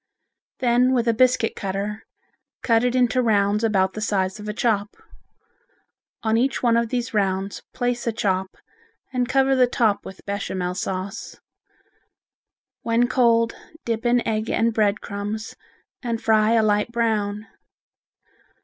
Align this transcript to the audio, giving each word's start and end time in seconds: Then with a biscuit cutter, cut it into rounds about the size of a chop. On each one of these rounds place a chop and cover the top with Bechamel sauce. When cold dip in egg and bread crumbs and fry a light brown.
Then 0.61 0.93
with 0.95 1.07
a 1.07 1.13
biscuit 1.13 1.55
cutter, 1.55 2.07
cut 2.63 2.83
it 2.83 2.95
into 2.95 3.21
rounds 3.21 3.63
about 3.63 3.93
the 3.93 4.01
size 4.01 4.39
of 4.39 4.49
a 4.49 4.51
chop. 4.51 4.97
On 6.23 6.37
each 6.37 6.63
one 6.63 6.75
of 6.75 6.89
these 6.89 7.13
rounds 7.13 7.61
place 7.71 8.07
a 8.07 8.11
chop 8.11 8.57
and 9.13 9.29
cover 9.29 9.55
the 9.55 9.67
top 9.67 10.03
with 10.03 10.25
Bechamel 10.25 10.73
sauce. 10.73 11.39
When 12.81 13.07
cold 13.07 13.53
dip 13.85 14.03
in 14.03 14.27
egg 14.27 14.49
and 14.49 14.73
bread 14.73 15.01
crumbs 15.01 15.55
and 16.01 16.19
fry 16.19 16.53
a 16.53 16.63
light 16.63 16.91
brown. 16.91 17.45